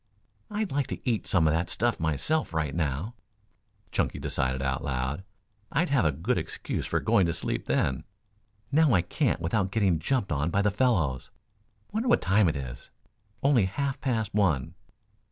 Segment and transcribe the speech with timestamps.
[0.49, 3.13] "I'd like to eat some of that stuff myself, right now,"
[3.91, 5.23] Chunky decided out loud.
[5.71, 8.05] "I'd have a good excuse for going to sleep then.
[8.71, 11.29] Now I can't without getting jumped on by the fellows.
[11.91, 12.89] Wonder what time it is
[13.43, 14.73] only half past one.